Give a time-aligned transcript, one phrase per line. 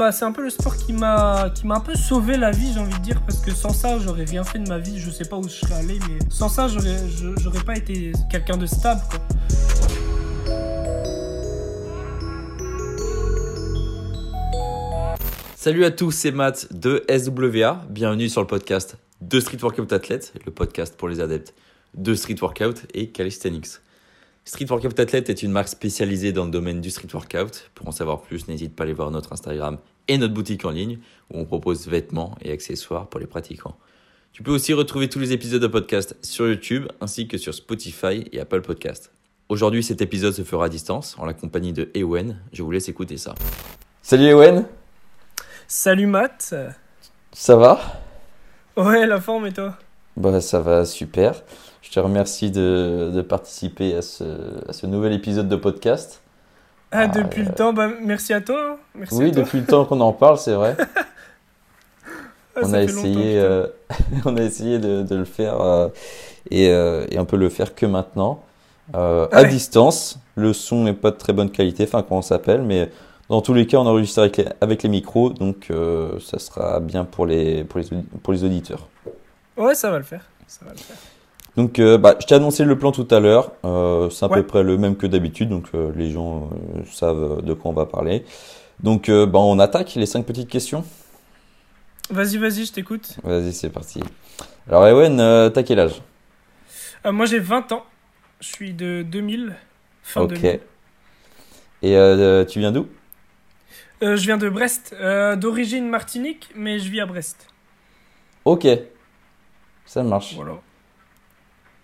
[0.00, 2.72] Bah, c'est un peu le sport qui m'a qui m'a un peu sauvé la vie,
[2.72, 4.96] j'ai envie de dire, parce que sans ça, j'aurais rien fait de ma vie.
[4.96, 6.98] Je sais pas où je serais allé, mais sans ça, j'aurais
[7.40, 9.18] j'aurais pas été quelqu'un de stable, quoi.
[15.56, 17.84] Salut à tous, c'est Matt de SWA.
[17.90, 21.54] Bienvenue sur le podcast de Street Workout Athlete, le podcast pour les adeptes
[21.94, 23.80] de Street Workout et Calisthenics.
[24.44, 27.70] Street Workout Athlete est une marque spécialisée dans le domaine du street workout.
[27.74, 29.78] Pour en savoir plus, n'hésite pas à aller voir notre Instagram
[30.08, 30.98] et notre boutique en ligne
[31.30, 33.76] où on propose vêtements et accessoires pour les pratiquants.
[34.32, 38.24] Tu peux aussi retrouver tous les épisodes de podcast sur YouTube ainsi que sur Spotify
[38.32, 39.12] et Apple Podcast.
[39.48, 42.38] Aujourd'hui, cet épisode se fera à distance en la compagnie de Ewen.
[42.52, 43.34] Je vous laisse écouter ça.
[44.02, 44.66] Salut Ewen
[45.66, 46.54] Salut Matt
[47.32, 47.80] Ça va?
[48.76, 49.76] Ouais, la forme et toi?
[50.16, 51.42] Bah ça va super.
[51.88, 54.24] Je te remercie de, de participer à ce,
[54.68, 56.20] à ce, nouvel épisode de podcast.
[56.92, 58.72] Ah, depuis le temps, bah, merci à toi.
[58.72, 58.76] Hein.
[58.94, 59.42] Merci oui, à toi.
[59.42, 60.76] depuis le temps qu'on en parle, c'est vrai.
[62.56, 63.68] Ah, on, ça a essayé, euh,
[64.24, 65.88] on a essayé de, de le faire euh,
[66.50, 68.42] et, euh, et on peut le faire que maintenant.
[68.96, 72.62] Euh, À distance, le son n'est pas de très bonne qualité, enfin comment on s'appelle,
[72.62, 72.90] mais
[73.28, 76.80] dans tous les cas, on enregistre avec les, avec les micros, donc euh, ça sera
[76.80, 77.86] bien pour les, pour, les,
[78.24, 78.88] pour les auditeurs.
[79.56, 80.24] Ouais, ça va le faire.
[80.48, 80.96] Ça va le faire.
[81.58, 83.50] Donc, euh, bah, je t'ai annoncé le plan tout à l'heure.
[83.64, 84.36] Euh, c'est à Ouais.
[84.36, 86.50] peu près le même que d'habitude, donc euh, les gens
[86.88, 88.24] savent de quoi on va parler.
[88.78, 90.84] Donc, bah, on attaque les cinq petites questions.
[92.10, 93.16] Vas-y, vas-y, je t'écoute.
[93.24, 94.00] Vas-y, c'est parti.
[94.68, 95.16] Alors, Ewen,
[95.52, 96.00] t'as quel âge?
[97.04, 97.84] Moi, j'ai 20 ans.
[98.38, 99.56] Je suis de 2000.
[100.04, 100.34] Fin Ok.
[100.34, 100.60] 2000.
[101.82, 102.86] Et tu viens d'où?
[104.00, 104.94] Je viens de Brest.
[105.38, 107.48] D'origine Martinique, mais je vis à Brest.
[108.44, 108.68] Ok.
[109.86, 110.36] Ça marche.
[110.36, 110.60] Voilà.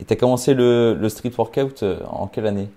[0.00, 2.69] Et t'as commencé le, le street workout euh, en quelle année?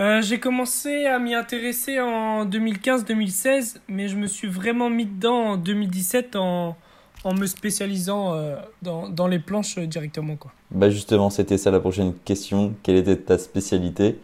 [0.00, 5.50] Euh, j'ai commencé à m'y intéresser en 2015-2016, mais je me suis vraiment mis dedans
[5.50, 6.76] en 2017 en,
[7.24, 10.36] en me spécialisant euh, dans, dans les planches euh, directement.
[10.36, 10.50] Quoi.
[10.70, 12.74] Bah, justement, c'était ça la prochaine question.
[12.82, 14.18] Quelle était ta spécialité?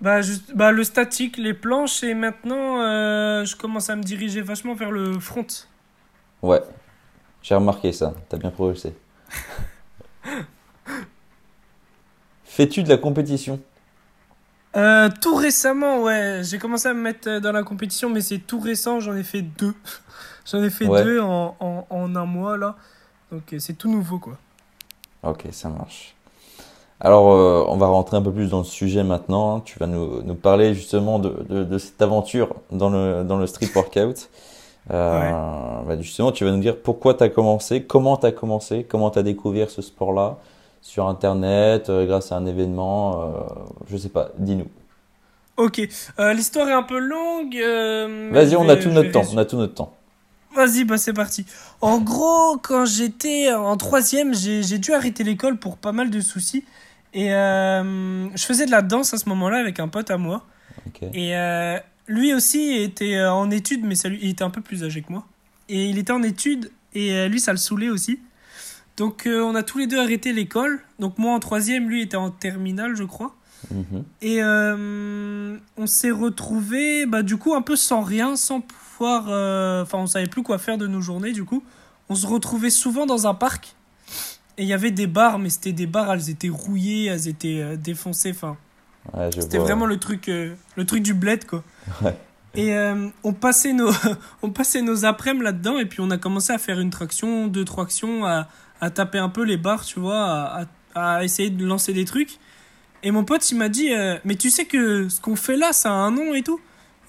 [0.00, 2.76] Bah, juste, bah, le statique, les planches, et maintenant
[3.44, 5.46] je commence à me diriger vachement vers le front.
[6.42, 6.60] Ouais.
[7.42, 8.14] J'ai remarqué ça.
[8.28, 8.92] T'as bien progressé.
[12.58, 13.60] Fais-tu de la compétition?
[14.76, 18.38] Euh, tout récemment, ouais, j'ai commencé à me mettre euh, dans la compétition, mais c'est
[18.38, 19.74] tout récent, j'en ai fait deux.
[20.50, 21.04] j'en ai fait Ouais.
[21.04, 22.74] deux en, en, en un mois là,
[23.30, 24.36] donc euh, c'est tout nouveau quoi.
[25.22, 26.16] Ok, ça marche.
[27.00, 29.60] Alors, euh, on va rentrer un peu plus dans le sujet maintenant.
[29.60, 33.46] Tu vas nous, nous parler justement de, de, de cette aventure dans le, dans le
[33.46, 34.28] street workout.
[34.90, 35.30] Euh,
[35.86, 39.10] bah, justement, tu vas nous dire pourquoi tu as commencé, comment tu as commencé, comment
[39.10, 40.38] tu as découvert ce sport-là
[40.80, 43.26] sur Internet, euh, grâce à un événement, euh,
[43.90, 44.68] je sais pas, dis-nous.
[45.56, 45.80] Ok,
[46.18, 47.56] euh, l'histoire est un peu longue.
[48.32, 49.94] Vas-y, on a tout notre temps, on a tout notre temps.
[50.54, 51.44] Vas-y, bah c'est parti.
[51.80, 56.64] En gros, quand j'étais en troisième, j'ai dû arrêter l'école pour pas mal de soucis.
[57.12, 60.44] Et euh, je faisais de la danse à ce moment-là avec un pote à moi.
[61.12, 65.02] Et euh, lui aussi était en études, mais ça, il était un peu plus âgé
[65.02, 65.26] que moi.
[65.68, 68.20] Et il était en études, et lui, ça le saoulait aussi.
[68.98, 70.80] Donc euh, on a tous les deux arrêté l'école.
[70.98, 73.34] Donc moi en troisième, lui était en terminale, je crois.
[73.70, 74.04] Mhm.
[74.20, 79.26] Et euh, on s'est retrouvés, bah, du coup, un peu sans rien, sans pouvoir.
[79.28, 81.62] euh, Enfin, on savait plus quoi faire de nos journées, du coup.
[82.10, 83.74] On se retrouvait souvent dans un parc.
[84.58, 87.76] Et il y avait des bars, mais c'était des bars, elles étaient rouillées, elles étaient
[87.76, 88.30] défoncées.
[88.30, 88.56] Enfin,
[89.14, 91.62] Ouais, c'était vraiment le truc, euh, le truc du bled, quoi.
[92.02, 92.16] Ouais.
[92.54, 93.90] Et euh, on passait nos,
[94.42, 97.64] on passait nos après-midi là-dedans, et puis on a commencé à faire une traction, deux,
[97.64, 98.48] trois actions, à,
[98.80, 102.38] à taper un peu les barres, tu vois, à, essayer de lancer des trucs.
[103.02, 105.72] Et mon pote, il m'a dit, euh, mais tu sais que ce qu'on fait là,
[105.72, 106.60] ça a un nom et tout.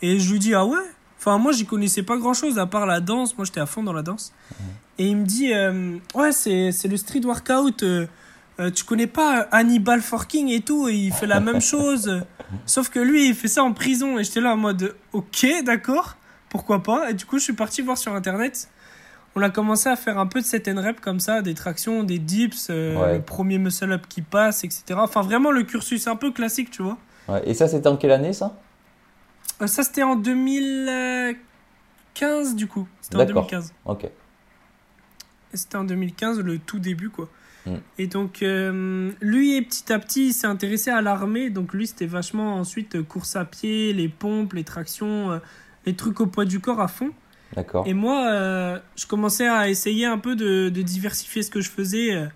[0.01, 0.77] Et je lui dis, ah ouais?
[1.17, 3.35] Enfin, moi, j'y connaissais pas grand-chose à part la danse.
[3.37, 4.33] Moi, j'étais à fond dans la danse.
[4.97, 7.83] Et il me dit, euh, ouais, c'est c'est le street workout.
[7.83, 8.07] euh,
[8.73, 12.21] tu connais pas Hannibal Forking et tout, et il fait la même chose.
[12.65, 14.19] Sauf que lui, il fait ça en prison.
[14.19, 16.17] Et j'étais là en mode, ok, d'accord,
[16.49, 17.09] pourquoi pas?
[17.09, 18.69] Et du coup, je suis parti voir sur internet.
[19.35, 22.03] On a commencé à faire un peu de set and rep comme ça, des tractions,
[22.03, 23.15] des dips, euh, Ouais.
[23.17, 24.83] le premier muscle up qui passe, etc.
[24.97, 26.97] Enfin, vraiment le cursus un peu classique, tu vois.
[27.27, 27.41] Ouais.
[27.47, 28.57] Et ça, c'était en quelle année, ça?
[29.61, 32.87] Euh, ça, c'était en 2015, du coup.
[33.01, 33.47] C'était en D'accord.
[33.47, 33.73] 2015.
[33.85, 34.09] Ok.
[35.53, 37.29] C'était en 2015, le tout début, quoi.
[37.65, 37.75] Mm.
[37.97, 41.49] Et donc, euh, lui, petit à petit, il s'est intéressé à l'armée.
[41.49, 45.39] Donc, lui, c'était vachement ensuite course à pied, les pompes, les tractions,
[45.85, 47.11] les trucs au poids du corps à fond.
[47.55, 47.85] D'accord.
[47.87, 51.69] Et moi, euh, je commençais à essayer un peu de, de diversifier ce que je
[51.69, 52.27] faisais euh,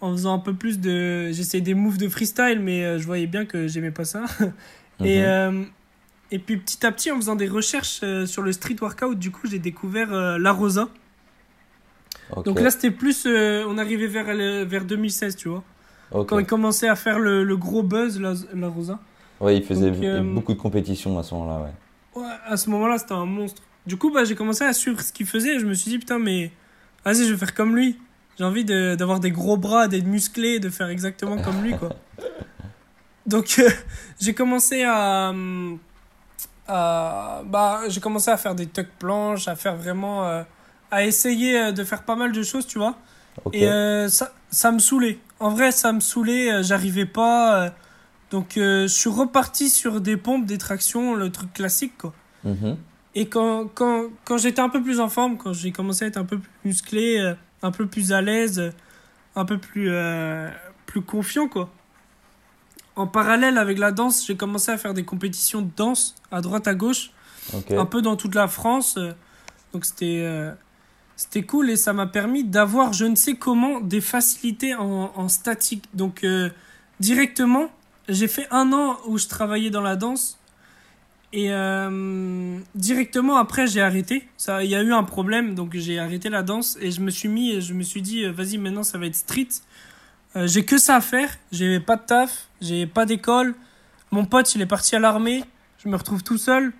[0.00, 1.30] en faisant un peu plus de.
[1.32, 4.24] J'essayais des moves de freestyle, mais euh, je voyais bien que j'aimais pas ça.
[5.04, 5.66] Et Mhm.
[6.30, 9.46] Et puis petit à petit, en faisant des recherches sur le street workout, du coup,
[9.46, 10.88] j'ai découvert la Rosa.
[12.44, 13.26] Donc là, c'était plus.
[13.26, 15.62] on arrivait vers, le- vers 2016, tu vois.
[16.10, 16.28] Ok.
[16.28, 18.98] Quand il commençait à faire le, le gros buzz, la, la Rosa.
[19.40, 22.22] Ouais, il faisait Donc, beaucoup de compétitions à ce moment-là, ouais.
[22.22, 23.62] Ouais, à ce moment-là, c'était un monstre.
[23.86, 25.98] Du coup, bah, j'ai commencé à suivre ce qu'il faisait et je me suis dit,
[25.98, 26.50] putain, mais
[27.04, 27.98] vas-y, je vais faire comme lui.
[28.38, 31.90] J'ai envie de- d'avoir des gros bras, d'être musclé, de faire exactement comme lui, quoi.
[33.26, 33.70] Donc, euh,
[34.20, 35.78] j'ai commencé à, hum,
[36.66, 40.42] à- bah, j'ai commencé à faire des tuck planches, à faire vraiment, euh,
[40.90, 42.96] à essayer euh, de faire pas mal de choses, tu vois.
[43.52, 45.18] Et euh, ça, ça me saoulait.
[45.40, 47.62] En vrai, ça me saoulait, euh, j'arrivais pas.
[47.66, 47.70] euh,
[48.30, 52.12] donc, euh, je suis reparti sur des pompes, des tractions, le truc classique, quoi.
[52.44, 52.76] Mhm.
[53.14, 56.16] Et quand, quand, quand j'étais un peu plus en forme, quand j'ai commencé à être
[56.16, 58.70] un peu plus musclé, euh, un peu plus à l'aise, euh,
[59.36, 60.50] un peu plus, euh,
[60.86, 61.70] plus confiant, quoi.
[62.96, 66.68] En parallèle avec la danse, j'ai commencé à faire des compétitions de danse à droite,
[66.68, 67.10] à gauche,
[67.70, 68.98] un peu dans toute la France.
[69.72, 70.52] Donc c'était euh,
[71.16, 75.28] c'était cool et ça m'a permis d'avoir, je ne sais comment, des facilités en, en
[75.28, 75.86] statique.
[75.92, 76.50] Donc euh,
[77.00, 77.68] directement,
[78.08, 80.38] j'ai fait un an où je travaillais dans la danse
[81.34, 84.28] et euh, directement après j'ai arrêté.
[84.36, 87.10] Ça, il y a eu un problème donc j'ai arrêté la danse et je me
[87.10, 89.48] suis mis, je me suis dit euh, vas-y maintenant ça va être street.
[90.36, 91.28] Euh, j'ai que ça à faire.
[91.50, 93.56] J'ai pas de taf, j'ai pas d'école.
[94.12, 95.42] Mon pote il est parti à l'armée.
[95.82, 96.72] Je me retrouve tout seul.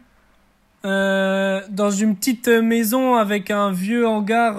[0.84, 4.52] Euh, dans une petite maison avec un vieux hangar.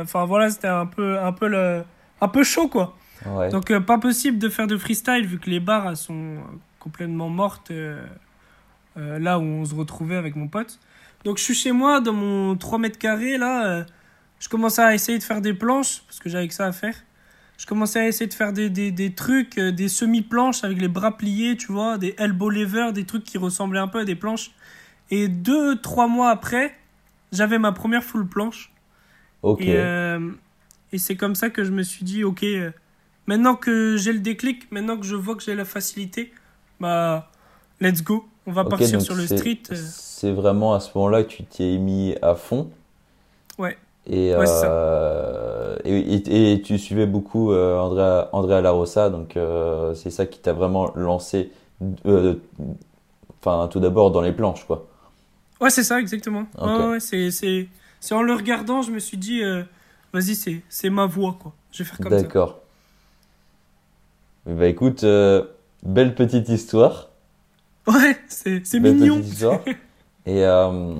[0.00, 1.82] Enfin voilà, c'était un peu, un peu le,
[2.20, 2.96] un peu chaud quoi.
[3.26, 3.48] Ouais.
[3.48, 6.36] Donc pas possible de faire de freestyle vu que les bars elles sont
[6.78, 7.72] complètement mortes
[8.98, 10.78] euh, là où on se retrouvait avec mon pote.
[11.24, 13.66] Donc je suis chez moi dans mon 3 mètres carrés là.
[13.66, 13.84] euh,
[14.40, 16.94] je commençais à essayer de faire des planches parce que j'avais que ça à faire.
[17.56, 20.86] Je commençais à essayer de faire des, des, des trucs, euh, des semi-planches avec les
[20.88, 24.14] bras pliés, tu vois, des elbow levers, des trucs qui ressemblaient un peu à des
[24.14, 24.52] planches.
[25.10, 26.76] Et deux, trois mois après,
[27.32, 28.72] j'avais ma première full planche.
[29.42, 29.60] ok.
[29.62, 29.76] Et,
[30.92, 32.44] et c'est comme ça que je me suis dit, ok,
[33.26, 36.32] maintenant que j'ai le déclic, maintenant que je vois que j'ai la facilité,
[36.80, 37.30] bah,
[37.80, 38.28] let's go.
[38.48, 39.60] On va partir sur le street.
[39.70, 39.76] euh.
[39.76, 42.70] C'est vraiment à ce moment-là que tu t'y es mis à fond.
[43.58, 43.76] Ouais.
[44.10, 44.66] Et, Ouais, c'est ça.
[44.66, 50.24] euh, et, et- et tu suivais beaucoup euh, Andrea, Andrea Larossa, donc euh, c'est ça
[50.26, 51.52] qui t'a vraiment lancé,
[52.06, 52.34] euh,
[53.40, 54.86] enfin tout d'abord dans les planches, quoi.
[55.60, 56.46] Ouais, c'est ça, exactement.
[56.58, 56.64] Ok.
[56.78, 57.68] Ouais, ouais, c'est,
[58.14, 59.62] en le regardant, je me suis dit, euh,
[60.12, 61.52] vas-y, c'est, c'est ma voix, quoi.
[61.72, 62.22] Je vais faire comme ça.
[62.22, 62.60] D'accord.
[64.46, 65.44] Bah écoute, euh,
[65.82, 67.07] belle petite histoire.
[67.88, 69.20] Ouais, c'est, mignon.
[70.26, 70.94] Et euh,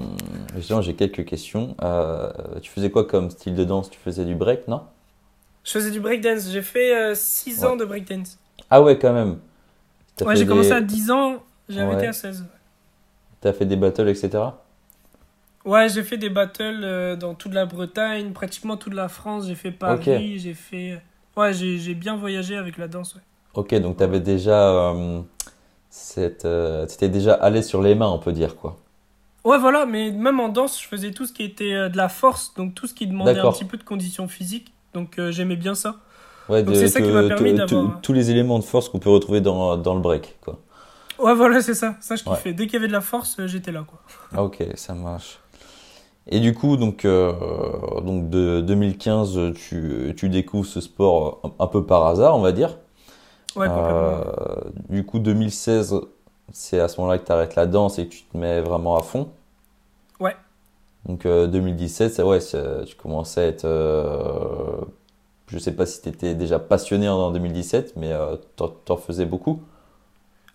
[0.57, 1.77] justement, j'ai quelques questions.
[1.83, 2.31] Euh,
[2.63, 3.91] tu faisais quoi comme style de danse?
[3.91, 4.83] Tu faisais du break, non?
[5.65, 6.49] Je faisais du breakdance.
[6.51, 8.39] J'ai fait 6 ans de breakdance.
[8.71, 9.39] Ah ouais, quand même.
[10.17, 12.09] T'as Ouais, j'ai des- commencé à 10 ans, j'ai arrêté Ouais.
[12.09, 12.45] à 16.
[13.41, 14.45] T'as fait des battles, etc.
[15.65, 19.47] Ouais, j'ai fait des battles euh, dans toute la Bretagne, pratiquement toute la France.
[19.47, 21.01] J'ai fait Paris, j'ai fait.
[21.37, 23.15] Ouais, j'ai j'ai bien voyagé avec la danse.
[23.15, 23.21] Ouais,
[23.55, 24.93] Ok, donc t'avais déjà
[25.91, 28.77] cette, euh, déjà allé sur les mains, on peut dire quoi.
[29.45, 32.09] ouais, voilà, mais même en danse, je faisais tout ce qui était euh, de la
[32.09, 34.73] force, donc tout ce qui demandait un petit peu de conditions physiques.
[34.95, 35.97] Donc euh, j'aimais bien ça.
[36.49, 39.11] Ouais, Donc c'est ça qui m'a permis d'avoir- tous les éléments de force qu'on peut
[39.11, 40.59] retrouver dans, dans le break, quoi.
[41.19, 41.97] Ouais, voilà, c'est ça.
[42.01, 42.37] Ça, je Ouais.
[42.37, 42.53] kiffais.
[42.55, 43.99] Dès qu'il y avait de la force, j'étais là, quoi.
[44.35, 45.41] Ah, ok, ça marche.
[46.31, 47.33] Et du coup, donc, euh,
[48.03, 52.53] donc de 2015, tu, tu découvres ce sport un, un peu par hasard, on va
[52.53, 52.77] dire.
[53.59, 53.67] Ouais.
[53.69, 54.23] Euh,
[54.89, 55.95] du coup, 2016,
[56.53, 58.97] c'est à ce moment-là que tu arrêtes la danse et que tu te mets vraiment
[58.97, 59.29] à fond.
[60.21, 60.37] Ouais.
[61.07, 62.39] Donc euh, 2017, c'est- ouais,
[62.87, 63.65] tu commençais à être.
[63.65, 64.81] euh,
[65.49, 69.25] je sais pas si tu étais déjà passionné en, en 2017, mais euh, t'en, faisais
[69.25, 69.63] beaucoup.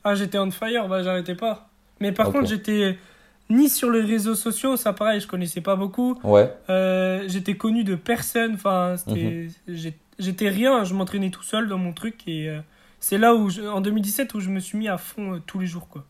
[0.03, 1.69] Ah, j'étais on fire, bah j'arrêtais pas.
[2.00, 2.33] Mais par Ok.
[2.33, 2.98] contre, j'étais
[3.50, 6.19] ni sur les réseaux sociaux, ça pareil, je connaissais pas beaucoup.
[6.24, 9.50] Ouais, Euh, j'étais connu de personne, enfin, Mhm.
[9.67, 12.60] j'ai- j'étais rien, je m'entraînais tout seul dans mon truc et euh,
[13.03, 15.60] c'est là où, je- en 2017, où je me suis mis à fond euh, tous
[15.60, 16.05] les jours, quoi.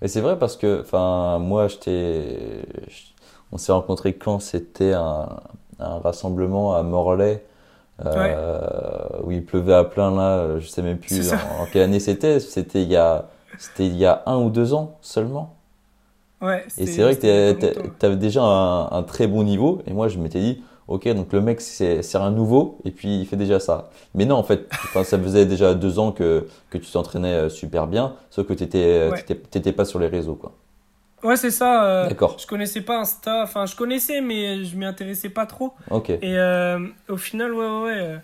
[0.00, 3.12] mais c'est vrai parce que, enfin, moi, je-
[3.52, 5.28] on s'est rencontrés quand c'était un,
[5.78, 7.44] un rassemblement à Morlaix.
[8.06, 8.60] euh,
[9.24, 12.40] où il pleuvait à plein là, je sais même plus en, en quelle année c'était.
[12.40, 13.28] C'était il y a,
[13.58, 15.56] c'était il y a un ou deux ans seulement.
[16.40, 17.96] Ouais, Et c'est vrai que c'était il y a pas t'es- longtemps, ouais.
[17.98, 19.82] t'avais déjà un, un très bon niveau.
[19.86, 23.26] Et moi, je m'étais dit, ok, donc le mec, c'est un nouveau, et puis il
[23.26, 23.90] fait déjà ça.
[24.14, 27.48] Mais non, en fait, enfin, ça faisait déjà deux ans que, que tu t'entraînais euh,
[27.48, 29.22] super bien, sauf que t'étais Ouais.
[29.22, 30.52] t'étais- t'étais pas sur les réseaux, quoi.
[31.24, 31.84] Ouais, c'est ça.
[31.84, 32.36] euh, D'accord.
[32.38, 35.72] je connaissais pas Insta, enfin, je connaissais, mais je m'y intéressais pas trop.
[35.90, 36.10] Ok.
[36.10, 36.78] Et euh,
[37.08, 38.16] au final, ouais, ouais, ouais, euh,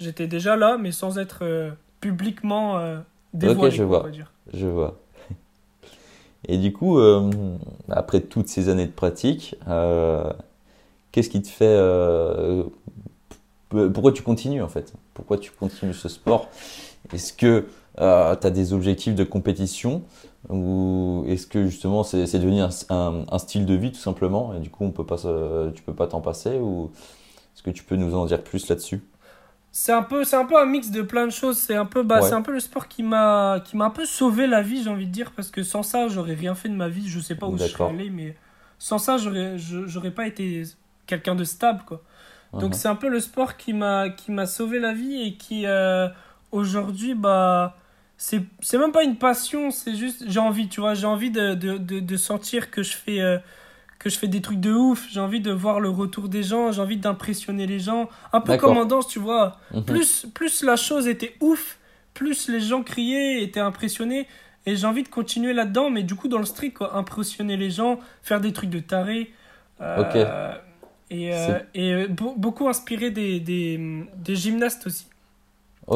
[0.00, 2.98] j'étais déjà là, mais sans être euh, publiquement euh,
[3.34, 4.00] dévoilé, je quoi, vois.
[4.00, 4.32] on va dire.
[4.52, 4.98] Je vois.
[6.48, 7.30] Et du coup, euh,
[7.88, 10.24] après toutes ces années de pratique, euh,
[11.12, 11.66] qu'est-ce qui te fait...
[11.66, 12.64] euh,
[13.70, 14.92] pourquoi tu continues en fait?
[15.14, 16.48] Pourquoi tu continues ce sport?
[17.12, 20.02] Est-ce que tu as des objectifs de compétition?
[20.50, 24.54] Ou est-ce que justement c'est c'est devenu un, un- un style de vie tout simplement?
[24.54, 26.58] Et du coup on peut pas se- tu peux pas t'en passer?
[26.58, 26.90] Ou
[27.54, 29.02] est-ce que tu peux nous en dire plus là-dessus?
[29.72, 31.58] C'est un peu, c'est un peu un mix de plein de choses.
[31.58, 32.22] C'est un peu, bah, Ouais.
[32.22, 34.90] c'est un peu le sport qui m'a, qui m'a un peu sauvé la vie, j'ai
[34.90, 37.08] envie de dire, parce que sans ça, j'aurais rien fait de ma vie.
[37.08, 38.36] Je sais pas où je serais allé, mais
[38.78, 40.62] sans ça, j'aurais, je- j'aurais pas été
[41.10, 42.02] quelqu'un de stable, quoi.
[42.52, 42.74] Donc Mhm.
[42.74, 46.08] c'est un peu le sport qui m'a, qui m'a sauvé la vie et qui, euh,
[46.52, 47.76] aujourd'hui, bah,
[48.16, 51.54] c'est, c'est même pas une passion, c'est juste, j'ai envie, tu vois, j'ai envie de,
[51.54, 53.38] de, de, de sentir que je fais, euh,
[53.98, 55.06] que je fais des trucs de ouf.
[55.10, 58.08] J'ai envie de voir le retour des gens, j'ai envie d'impressionner les gens.
[58.32, 59.84] Un peu comme en danse, tu vois Mhm.
[59.86, 61.78] plus, plus la chose était ouf,
[62.14, 64.26] plus les gens criaient, étaient impressionnés.
[64.66, 67.70] Et j'ai envie de continuer là-dedans, mais du coup, dans le street, quoi, impressionner les
[67.70, 69.32] gens, faire des trucs de taré.
[69.80, 70.16] euh, Ok.
[71.10, 75.06] Et, euh, et euh, be- beaucoup inspiré des, des, des gymnastes aussi.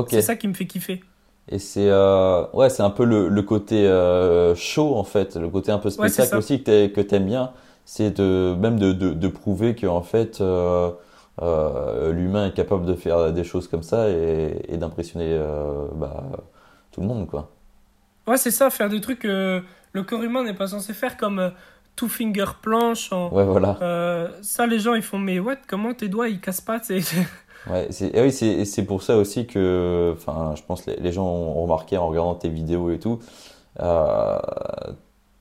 [0.07, 1.03] C'est ça qui me fait kiffer.
[1.49, 5.51] Et c'est euh, ouais, c'est un peu le, le côté euh, show en fait, le
[5.51, 6.39] côté un peu Ouais, spectacle ça.
[6.39, 7.53] aussi que t'aimes bien,
[7.85, 10.93] c'est de même de, de, de prouver que en fait euh,
[12.13, 15.39] l'humain est capable de faire des choses comme ça et, et d'impressionner
[15.95, 16.25] bah,
[16.93, 17.51] tout le monde quoi.
[18.27, 21.53] Ouais, c'est ça, faire des trucs que le corps humain n'est pas censé faire, comme
[21.97, 23.13] two finger planche.
[23.13, 23.79] En, Ouais voilà.
[23.83, 27.01] euh, ça, les gens, ils font, mais what, comment tes doigts, ils cassent pas c'est-
[27.71, 28.31] Ouais, c'est et oui,
[28.67, 32.09] c'est pour ça aussi que enfin, je pense que les, les gens ont remarqué en
[32.09, 33.21] regardant tes vidéos et tout
[33.81, 34.39] euh,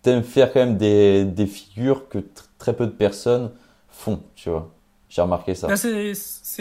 [0.02, 3.52] t'aimes faire quand même des, des figures que tr- très peu de personnes
[3.90, 4.70] font, tu vois.
[5.10, 5.68] J'ai remarqué ça.
[5.68, 6.14] Bah, c'est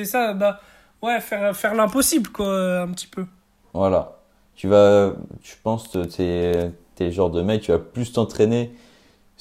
[0.05, 0.61] ça, bah,
[1.01, 3.25] ouais, faire, faire l'impossible, quoi, un petit peu.
[3.73, 4.19] Voilà.
[4.55, 8.73] Tu vas, je pense t'es, t'es le genre de mec, tu vas plus t'entraîner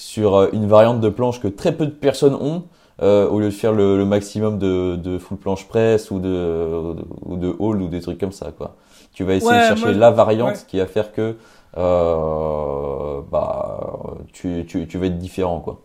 [0.02, 2.64] sur euh, une variante de planche que très peu de personnes ont,
[3.02, 6.96] euh, au lieu de faire le, le maximum de, de full planche press ou de,
[7.26, 8.76] ou de haul ou des trucs comme ça, quoi.
[9.14, 10.68] Tu vas essayer Ouais, de chercher moi, la variante ouais.
[10.68, 11.36] qui va faire que,
[11.78, 15.82] euh, bah, tu, tu, tu vas être différent, quoi.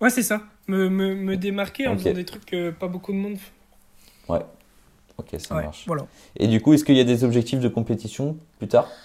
[0.00, 0.42] Ouais, c'est ça.
[0.66, 3.52] Me, me, me démarquer en faisant des trucs que pas beaucoup de monde fait.
[5.18, 5.86] Ok, ça Ouais, marche.
[5.86, 6.08] voilà.
[6.36, 8.98] Et du coup, est-ce qu'il y a des objectifs de compétition plus tard?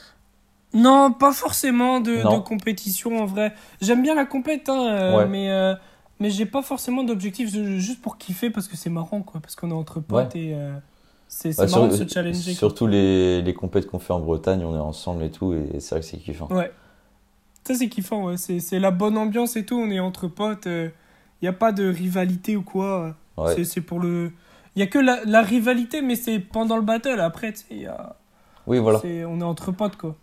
[0.74, 3.54] Non, pas forcément de, compétition en vrai.
[3.82, 5.28] J'aime bien la compète, hein, euh, Ouais.
[5.28, 5.76] mais, euh,
[6.20, 9.40] mais j'ai pas forcément d'objectif juste pour kiffer parce que c'est marrant, quoi.
[9.40, 10.74] Parce qu'on est entre potes et euh,
[11.28, 12.52] c'est Ouais, marrant sur- de se challenger.
[12.52, 12.58] quoi.
[12.60, 15.92] Surtout les, les compètes qu'on fait en Bretagne, on est ensemble et tout, et c'est
[15.96, 16.48] vrai que c'est kiffant.
[16.52, 16.72] Ouais.
[17.66, 18.38] Ça, c'est kiffant, ouais.
[18.38, 19.76] C'est la bonne ambiance et tout.
[19.80, 20.66] On est entre potes.
[20.66, 20.92] Il
[21.44, 23.16] n'y a pas de rivalité ou quoi.
[23.38, 23.64] Ouais.
[23.64, 24.32] C'est- pour le.
[24.76, 27.20] Il y a que la, la rivalité, mais c'est pendant le battle.
[27.20, 28.16] Après, tu sais, il y a-
[28.66, 29.00] Oui, voilà.
[29.06, 30.16] on est entre potes, quoi.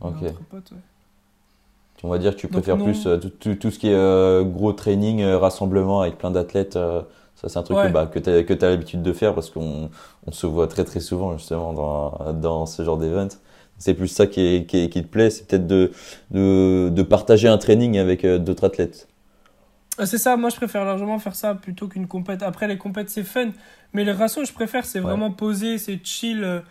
[0.00, 0.22] On Ok.
[0.22, 0.78] est entre potes, ouais.
[2.02, 2.84] On va dire que tu Donc, préfères non.
[2.84, 6.30] plus euh, tout, tout, tout ce qui est euh, gros training, euh, rassemblement avec plein
[6.30, 6.74] d'athlètes.
[6.74, 7.88] ça, c'est un truc Ouais.
[7.88, 9.90] que, bah, que tu as, l'habitude de faire parce qu'on
[10.26, 13.28] on se voit très très souvent justement dans, dans ce genre d'event.
[13.78, 15.90] C'est plus ça qui, est- qui, est- qui te plaît, c'est peut-être de,
[16.30, 19.08] de, de partager un training avec d'autres athlètes.
[20.04, 22.42] C'est ça, moi je préfère largement faire ça plutôt qu'une compète.
[22.42, 23.50] Après, les compètes c'est fun,
[23.94, 25.04] mais les rassos, je préfère, c'est Ouais.
[25.08, 26.62] vraiment posé, c'est chill.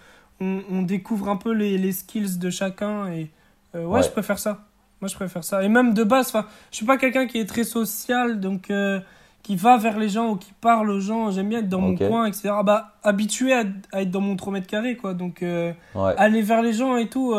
[0.41, 3.31] On, on découvre un peu les, les skills de chacun et
[3.75, 4.03] euh, ouais, Ouais.
[4.03, 4.65] je préfère ça.
[5.01, 5.63] Moi je préfère ça.
[5.63, 8.99] Et même de base, enfin, je suis pas quelqu'un qui est très social, donc euh,
[9.43, 11.31] qui va vers les gens ou qui parle aux gens.
[11.31, 12.49] J'aime bien être dans mon coin, etc.
[12.63, 15.13] Bah, habitué à, à être dans mon 3 mètres carrés, quoi.
[15.13, 16.13] Donc euh, Ouais.
[16.17, 17.33] aller vers les gens et tout,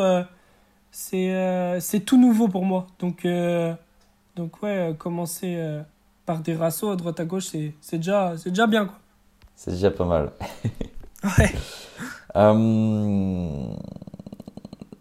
[0.90, 2.86] c'est c'est tout nouveau pour moi.
[2.98, 3.26] Donc,
[4.36, 5.58] donc ouais, commencer
[6.24, 8.98] par des rassos à droite à gauche, c'est c'est déjà, c'est déjà bien, quoi.
[9.54, 10.30] C'est déjà pas mal.
[11.38, 11.52] Ouais.
[12.34, 12.54] Euh,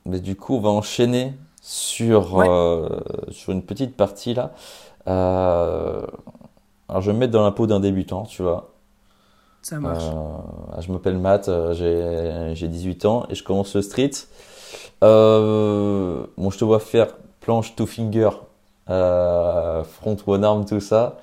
[0.05, 2.47] mais du coup, on va enchaîner sur, Ouais.
[2.47, 2.87] euh,
[3.29, 4.51] sur une petite partie là.
[5.07, 6.01] Euh,
[6.87, 8.69] alors, je vais me mettre dans la peau d'un débutant, tu vois.
[9.63, 10.03] Ça marche.
[10.03, 14.11] Euh, je m'appelle Matt, j'ai, j'ai 18 ans et je commence le street.
[15.01, 17.07] Bon, je te vois faire
[17.41, 18.29] planche two finger,
[18.87, 21.17] front one arm, tout ça.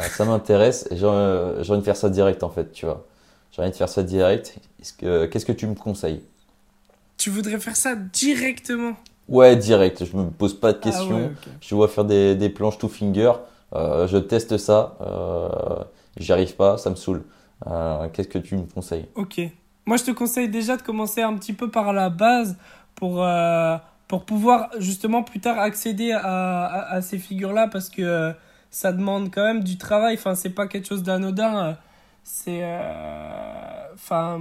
[0.00, 3.04] Ça m'intéresse et j'ai envie de faire ça direct en fait, tu vois.
[3.52, 4.58] J'ai envie de faire ça direct.
[4.80, 6.22] Est-ce que, qu'est-ce que tu me conseilles?
[7.16, 8.94] Tu voudrais faire ça directement?
[9.28, 10.04] Ouais, direct.
[10.04, 11.16] Je me pose pas de Ah questions.
[11.26, 11.32] ouais.
[11.60, 13.32] Je vois faire des, des planches two finger.
[13.74, 14.96] Euh, je teste ça.
[15.00, 15.48] Euh,
[16.18, 17.24] j'y arrive pas, ça me saoule.
[17.66, 19.06] Euh, qu'est-ce que tu me conseilles?
[19.14, 19.40] Ok.
[19.86, 22.56] Moi, je te conseille déjà de commencer un petit peu par la base
[22.94, 23.76] pour, euh,
[24.08, 28.32] pour pouvoir justement plus tard accéder à, à, à ces figures-là parce que
[28.70, 30.16] ça demande quand même du travail.
[30.16, 31.76] Enfin, c'est pas quelque chose d'anodin.
[32.28, 32.58] C'est.
[32.62, 34.40] euh, Enfin.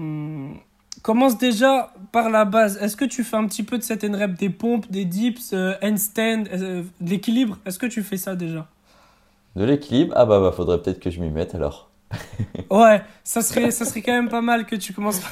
[1.03, 2.77] commence déjà par la base.
[2.81, 5.75] Est-ce que tu fais un petit peu de cette rep des pompes, des dips, euh,
[5.83, 7.59] handstand, euh, de l'équilibre?
[7.65, 8.67] Est-ce que tu fais ça déjà?
[9.55, 10.13] De l'équilibre?
[10.17, 11.89] Ah bah, bah faudrait peut-être que je m'y mette alors.
[12.71, 15.21] ouais, ça serait, ça serait quand même pas mal que tu commences.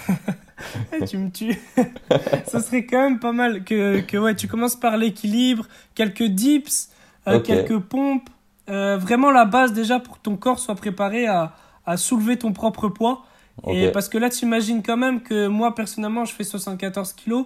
[0.93, 1.60] Eh, tu me tues.
[2.45, 6.89] ça serait quand même pas mal que, que ouais, tu commences par l'équilibre, quelques dips,
[7.27, 8.29] euh, quelques pompes.
[8.69, 11.53] Euh, vraiment la base déjà pour que ton corps soit préparé à,
[11.85, 13.23] à soulever ton propre poids.
[13.67, 17.45] Et parce que là, tu imagines quand même que moi, personnellement, je fais 74 kilos.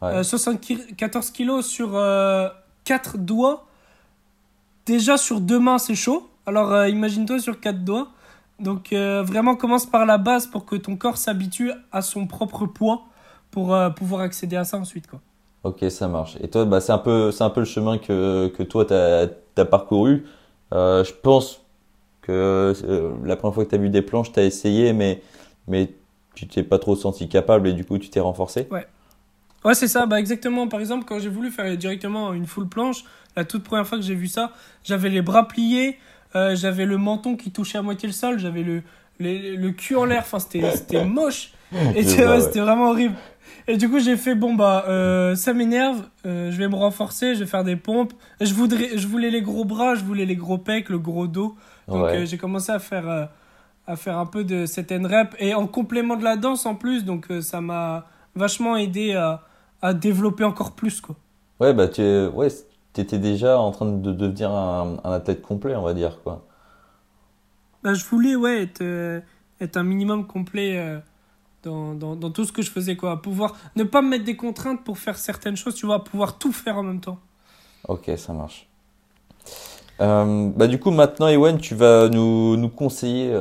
[0.00, 1.90] 74 euh, kilos sur
[2.84, 3.66] 4 doigts.
[4.86, 6.30] Déjà, sur deux mains, c'est chaud.
[6.46, 8.08] Alors, imagine-toi sur 4 doigts.
[8.60, 12.66] Donc euh, vraiment commence par la base pour que ton corps s'habitue à son propre
[12.66, 13.02] poids
[13.50, 15.20] pour euh, pouvoir accéder à ça ensuite quoi.
[15.62, 16.38] Ok, ça marche.
[16.40, 19.64] Et toi, bah, c'est un peu, un peu le chemin que, que toi tu as,
[19.66, 20.24] parcouru.
[20.72, 21.60] Euh, je pense
[22.22, 22.74] que
[23.24, 25.22] la première fois que tu as vu des planches, tu as essayé, mais,
[25.68, 25.90] mais
[26.34, 28.66] tu t'es pas trop senti capable et du coup tu t'es renforcé.
[28.70, 28.86] Ouais.
[29.64, 30.68] Ouais, c'est ça, bah exactement.
[30.68, 33.04] Par exemple, quand j'ai voulu faire directement une full planche,
[33.36, 34.52] la toute première fois que j'ai vu ça,
[34.84, 35.98] j'avais les bras pliés,
[36.34, 38.82] euh, j'avais le menton qui touchait à moitié le sol, j'avais le,
[39.18, 41.52] le, cul en l'air, enfin c'était moche.
[41.94, 43.14] Et c'était vraiment horrible.
[43.68, 47.34] Et du coup, j'ai fait bon bah euh, ça m'énerve, euh, je vais me renforcer,
[47.34, 48.12] je vais faire des pompes.
[48.40, 51.56] Je voudrais je voulais les gros bras, je voulais les gros pecs, le gros dos.
[51.90, 53.28] Donc j'ai commencé à faire
[53.86, 57.04] à faire un peu de cette rep et en complément de la danse en plus,
[57.04, 58.06] donc ça m'a
[58.36, 59.42] vachement aidé à,
[59.82, 61.16] à développer encore plus quoi.
[61.60, 62.48] Ouais, bah tu ouais,
[62.96, 66.46] étais déjà en train de devenir un, athlète complet, on va dire, quoi.
[67.82, 69.20] Bah, je voulais, ouais, être, euh,
[69.60, 70.98] être un minimum complet euh,
[71.62, 73.20] dans, dans, dans, tout ce que je faisais, quoi.
[73.20, 76.52] Pouvoir ne pas me mettre des contraintes pour faire certaines choses, tu vois, pouvoir tout
[76.52, 77.18] faire en même temps.
[77.86, 78.69] Ok, ça marche.
[80.00, 83.34] Euh, bah, du coup, maintenant, Ewen, tu vas nous, nous conseiller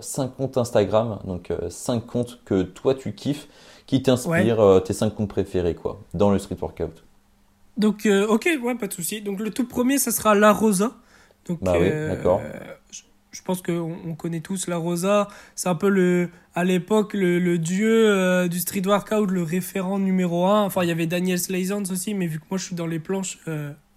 [0.00, 3.48] 5 comptes Instagram, donc 5 comptes que toi tu kiffes,
[3.86, 7.04] qui t'inspirent, tes 5 comptes préférés, quoi, dans le street workout.
[7.78, 9.22] Donc, euh, ok, ouais, pas de souci.
[9.22, 10.96] Donc, le tout premier, ça sera La Rosa.
[11.46, 12.42] Donc, bah oui, euh, d'accord.
[13.30, 15.28] Je, pense qu'on on connaît tous La Rosa.
[15.54, 20.00] C'est un peu, le, à l'époque, le, le, dieu euh, du street workout, le référent
[20.00, 20.64] numéro un.
[20.64, 22.98] Enfin, il y avait Daniel Slazans aussi, mais vu que moi, je suis dans les
[22.98, 23.38] planches,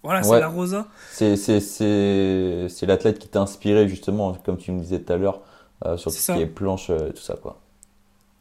[0.02, 0.88] voilà, c'est La Rosa.
[1.10, 5.40] C'est l'athlète qui t'a inspiré, justement, comme tu me disais tout à l'heure,
[5.96, 7.60] sur tout ce qui est planche, tout ça, quoi.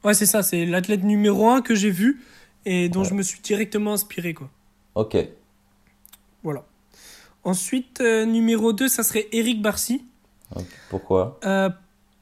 [0.03, 0.41] Ouais, c'est ça.
[0.41, 2.23] C'est l'athlète numéro un que j'ai vu
[2.65, 4.49] et dont je me suis directement inspiré, quoi.
[4.95, 5.17] Ok.
[6.43, 6.63] Voilà.
[7.43, 10.03] Ensuite, euh, numéro 2, ça serait Eric Barcy.
[10.89, 11.39] Pourquoi?
[11.45, 11.69] Euh,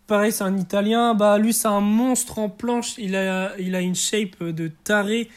[0.08, 1.14] Pareil, c'est un Italien.
[1.14, 2.98] Bah, lui, c'est un monstre en planche.
[2.98, 5.30] Il a, il a une shape de taré.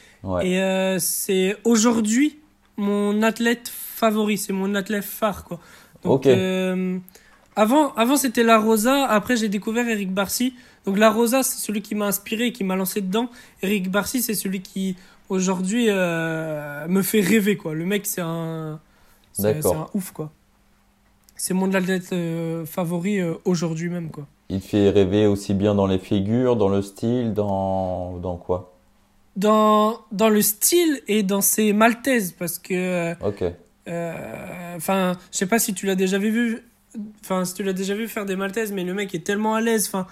[0.42, 2.38] Et euh, c'est aujourd'hui
[2.76, 4.38] mon athlète favori.
[4.38, 5.44] C'est mon athlète phare.
[5.44, 5.61] Quoi.
[6.04, 6.26] Donc,
[7.54, 9.06] avant, avant c'était La Rosa.
[9.06, 10.54] Après, j'ai découvert Eric Barcy.
[10.87, 13.28] Donc, La Rosa, c'est celui qui m'a inspiré et qui m'a lancé dedans.
[13.62, 14.96] Eric Barcy, c'est celui qui
[15.32, 17.74] aujourd'hui euh, me fait rêver quoi.
[17.74, 18.80] Le mec c'est un
[19.32, 20.30] c'est un ouf quoi.
[21.37, 24.26] C'est mon athlète euh, favori euh, aujourd'hui même quoi.
[24.50, 28.71] Il fait rêver aussi bien dans les figures, dans le style, dans dans quoi?
[29.37, 33.45] Dans dans le style et dans ses maltaises parce que OK.
[34.77, 36.62] Enfin, je sais pas si tu l'as déjà vu
[37.23, 39.61] enfin si tu l'as déjà vu faire des maltaises mais le mec est tellement à
[39.62, 40.07] l'aise enfin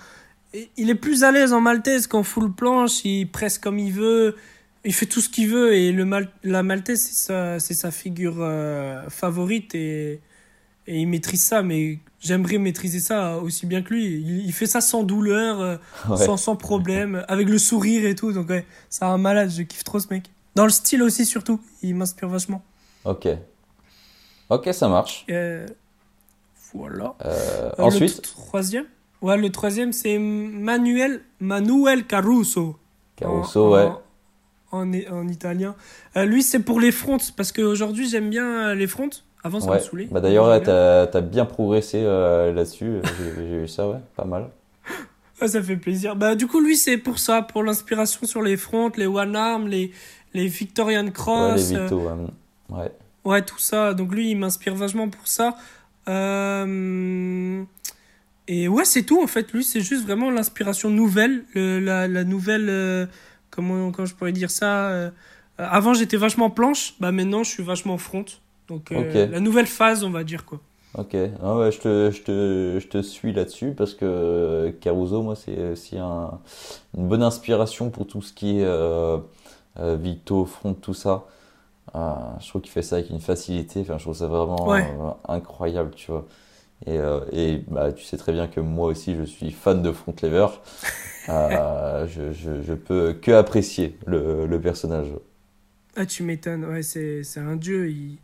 [0.76, 4.36] il est plus à l'aise en maltaise qu'en full planche, il presse comme il veut,
[4.84, 8.38] il fait tout ce qu'il veut et le mal, la maltaise c'est sa, sa figure
[8.38, 10.20] euh, favorite et,
[10.86, 14.04] et il maîtrise ça mais j'aimerais maîtriser ça aussi bien que lui.
[14.04, 15.76] Il, fait ça sans douleur euh,
[16.16, 18.32] sans, sans problème avec le sourire et tout.
[18.32, 20.30] Donc ouais c'est un malade je kiffe trop ce mec.
[20.54, 21.60] Dans le style aussi surtout.
[21.82, 22.62] Il m'inspire vachement.
[23.04, 23.28] Ok.
[24.48, 25.26] Ok ça marche.
[25.30, 25.66] Euh,
[26.74, 27.16] voilà.
[27.78, 28.84] Ensuite le troisième.
[29.22, 32.76] Ouais le troisième c'est Manuel Manuel Caruso.
[33.16, 33.88] Caruso ouais.
[34.72, 35.74] en, en italien.
[36.16, 39.10] Euh, lui, c'est pour les fronts, parce qu'aujourd'hui, j'aime bien euh, les fronts.
[39.42, 40.08] Avant, ça me saoulait.
[40.10, 43.00] Bah, D'ailleurs, tu as, bien progressé euh, là-dessus.
[43.18, 44.48] J'ai vu ça, ouais, pas mal.
[45.40, 46.16] Ah, ça fait plaisir.
[46.16, 49.66] Bah, du coup, lui, c'est pour ça, pour l'inspiration sur les fronts, les one arm,
[49.68, 49.90] les,
[50.34, 51.70] les Victorian Cross.
[51.70, 52.02] Ouais, les Vito,
[52.70, 52.92] ouais.
[53.24, 53.94] Ouais, tout ça.
[53.94, 55.56] Donc, lui, il m'inspire vachement pour ça.
[56.06, 56.12] Et
[58.68, 59.50] ouais, c'est tout, en fait.
[59.52, 63.08] Lui, c'est juste vraiment l'inspiration nouvelle, la, la, nouvelle
[63.50, 65.10] comment, je pourrais dire ça euh,
[65.58, 68.24] Avant, j'étais vachement planche, bah maintenant, je suis vachement front.
[68.70, 70.60] Donc, euh, la nouvelle phase, on va dire quoi.
[70.96, 75.36] Ok, ah ouais, je, te, je, te, je te suis là-dessus parce que Caruso, moi,
[75.36, 76.40] c'est aussi un,
[76.96, 79.18] une bonne inspiration pour tout ce qui est euh,
[79.78, 81.26] euh Vito, front, tout ça.
[81.94, 83.80] je trouve qu'il fait ça avec une facilité.
[83.80, 86.26] Enfin, je trouve ça vraiment incroyable, tu vois.
[86.86, 89.92] Et, euh, et bah, tu sais très bien que moi aussi, je suis fan de
[89.92, 90.46] Front Lever.
[91.28, 95.06] Euh, je, je, je peux que apprécier le, le personnage.
[95.94, 96.64] Ah, tu m'étonnes.
[96.64, 97.88] Ouais, c'est un dieu.
[97.90, 98.18] Il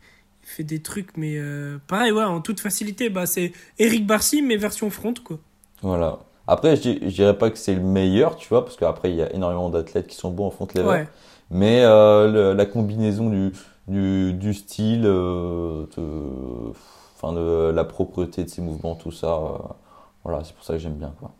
[0.48, 3.10] fait des trucs, mais euh, pareil, ouais, en toute facilité.
[3.10, 5.38] Bah, c'est Eric Barcy, mais version front, quoi.
[5.82, 6.18] Voilà.
[6.46, 9.22] Après, je, je dirais pas que c'est le meilleur, tu vois, parce qu'après, il y
[9.22, 10.86] a énormément d'athlètes qui sont bons en front lever.
[10.88, 11.08] Ouais.
[11.50, 13.50] Mais euh, le- la combinaison du,
[13.88, 16.72] du, du style, euh, de,
[17.16, 19.58] enfin de la propreté de ses mouvements, tout ça, euh,
[20.24, 21.32] voilà, c'est pour ça que j'aime bien, quoi.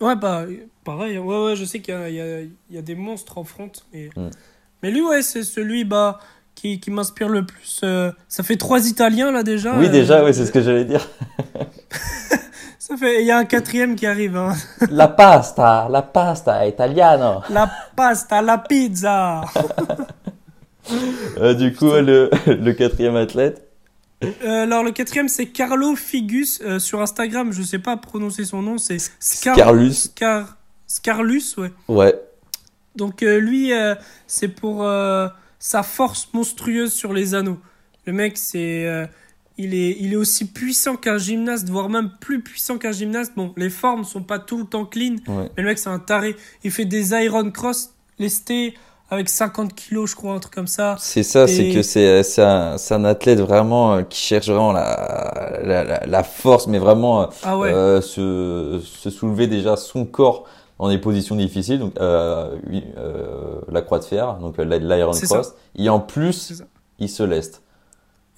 [0.00, 0.44] Ouais, bah,
[0.84, 1.16] pareil.
[1.16, 1.20] hein.
[1.22, 3.70] Ouais, ouais, je sais qu'il y y, y a des monstres en front.
[3.92, 4.28] Mais, Mm.
[4.82, 6.20] mais lui, ouais, c'est celui bah,
[6.60, 7.80] qui, qui m'inspire le plus.
[7.84, 9.76] euh, ça fait trois Italiens, là, déjà.
[9.78, 11.06] Oui, Euh, déjà, oui, c'est ce que j'allais dire.
[12.78, 13.20] Ça fait...
[13.20, 14.36] Il y a un quatrième qui arrive.
[14.36, 14.54] Hein.
[14.90, 17.42] La pasta, la pasta italiana.
[17.50, 19.42] La pasta, la pizza.
[21.36, 23.68] Euh, du coup, le, le quatrième athlète.
[24.24, 26.62] Euh, alors, le quatrième, c'est Carlo Figus.
[26.64, 28.78] euh, sur Instagram, je sais pas prononcer son nom.
[28.78, 29.54] C'est Scar...
[29.54, 29.92] Carlus.
[29.92, 30.56] Scar...
[30.86, 31.72] Scarlus, ouais.
[31.88, 32.14] Ouais,
[32.96, 33.94] Donc euh, lui, euh,
[34.26, 37.58] c'est pour euh, sa force monstrueuse sur les anneaux.
[38.06, 39.06] Le mec, c'est, euh,
[39.58, 43.32] il est, il est aussi puissant qu'un gymnaste, voire même plus puissant qu'un gymnaste.
[43.36, 45.50] Bon, les formes sont pas tout le temps clean, ouais.
[45.56, 46.36] mais le mec, c'est un taré.
[46.64, 48.74] Il fait des iron cross lestés
[49.10, 50.96] avec 50 kilos, je crois, un truc comme ça.
[50.98, 56.04] C'est ça, Et- c'est que c'est un, un athlète vraiment euh, qui cherche vraiment la,
[56.06, 57.72] la, force, mais vraiment euh, Ah ouais.
[57.72, 60.44] euh, se, se soulever déjà son corps
[60.78, 62.56] dans des positions difficiles, donc euh,
[62.96, 66.62] euh, la croix de fer, donc euh, l'iron cross, et en plus
[66.98, 67.62] il se leste.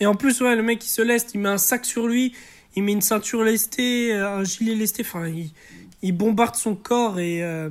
[0.00, 2.32] Et en plus, ouais, le mec, il se leste, il met un sac sur lui,
[2.74, 5.50] il met une ceinture lestée, un gilet lesté, enfin, il,
[6.00, 7.68] il bombarde son corps et, euh,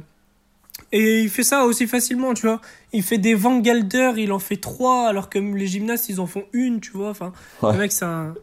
[0.92, 2.62] et il fait ça aussi facilement, tu vois.
[2.94, 6.28] Il fait des Van Gelder, il en fait trois, alors que les gymnastes, ils en
[6.28, 7.10] font une, tu vois.
[7.10, 7.74] Enfin, Ouais.
[7.74, 8.36] le mec, c'est un,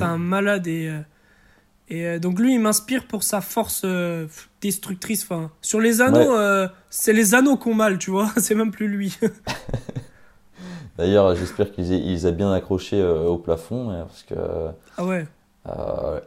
[0.00, 0.90] un malade et,
[1.88, 4.26] et euh, donc lui, il m'inspire pour sa force euh,
[4.60, 5.22] destructrice.
[5.24, 6.38] Enfin, sur les anneaux, Ouais.
[6.38, 8.30] euh, c'est les anneaux qu'on mal, tu vois.
[8.38, 9.16] C'est même plus lui.
[10.98, 14.34] D'ailleurs, j'espère qu'ils ils aient bien accroché euh, au plafond, euh, parce que
[14.96, 15.26] ah ouais.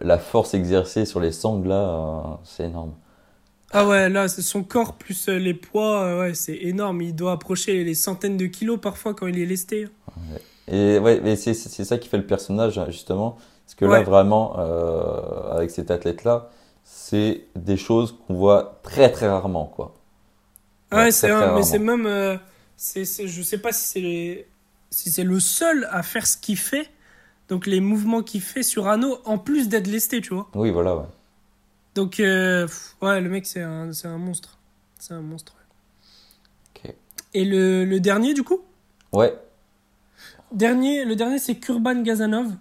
[0.02, 2.93] la force exercée sur les sangles là, c'est énorme.
[3.74, 7.02] Ah ouais, là, son corps plus les poids, ouais, c'est énorme.
[7.02, 9.88] Il doit approcher les centaines de kilos parfois quand il est lesté.
[10.69, 13.38] Et ouais, mais c'est ça qui fait le personnage hein, justement,
[13.72, 16.50] parce que là vraiment euh, avec cet athlète là,
[16.84, 19.94] c'est des choses qu'on voit très très rarement quoi.
[20.92, 22.38] Ouais, Ouais, c'est mais c'est même, euh,
[22.76, 24.48] c'est- je sais pas si c'est les-
[24.90, 26.90] si c'est le seul à faire ce qu'il fait,
[27.48, 30.50] donc les mouvements qu'il fait sur anneau, en plus d'être lesté, tu vois.
[30.54, 30.96] Oui voilà.
[30.98, 31.06] Ouais.
[31.96, 34.58] Donc euh, pff, ouais, le mec c'est un, un monstre,
[35.00, 35.54] c'est un monstre.
[36.84, 36.90] ouais.
[36.90, 36.96] Ok.
[37.34, 38.60] Et le, le dernier du coup,
[39.14, 39.34] Ouais.
[40.52, 42.52] dernier, le dernier c'est Kurban Gazanov.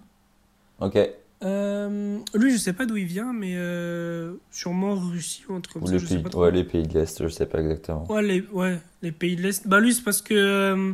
[0.81, 0.97] Ok.
[1.43, 5.73] Euh, lui, je sais pas d'où il vient, mais euh, sûrement Russie ou un truc
[5.73, 5.93] comme Ou ça.
[5.93, 6.41] les je sais pays, pas trop.
[6.43, 8.05] ouais, les pays de l'Est, je sais pas exactement.
[8.11, 9.67] Ouais, les, ouais, les pays de l'Est.
[9.67, 10.33] Bah, lui, c'est parce que.
[10.35, 10.93] euh,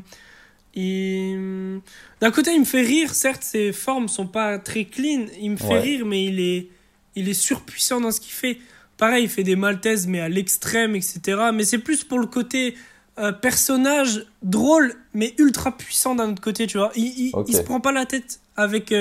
[0.76, 1.82] il-
[2.22, 3.14] D'un côté, il me fait rire.
[3.14, 5.26] Certes, ses formes sont pas très clean.
[5.42, 5.80] Il me fait Ouais.
[5.80, 6.68] rire, mais il est,
[7.16, 8.58] il est surpuissant dans ce qu'il fait.
[8.98, 11.20] Pareil, il fait des maltaises, mais à l'extrême, etc.
[11.54, 12.76] Mais c'est plus pour le côté
[13.20, 16.92] euh, personnage drôle, mais ultra puissant d'un autre côté, tu vois.
[16.96, 18.92] Il, il, il se prend pas la tête avec,